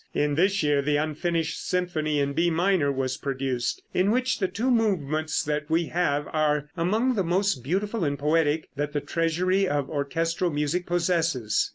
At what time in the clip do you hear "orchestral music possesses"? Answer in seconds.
9.91-11.69